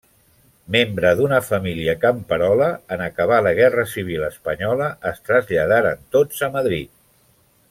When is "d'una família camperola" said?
1.19-2.71